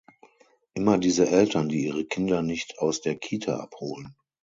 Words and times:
Immer 0.73 0.97
diese 0.97 1.29
Eltern, 1.29 1.69
die 1.69 1.85
ihre 1.85 2.05
Kinder 2.05 2.41
nicht 2.41 2.79
aus 2.79 3.01
der 3.01 3.13
Kita 3.17 3.57
abholen! 3.57 4.15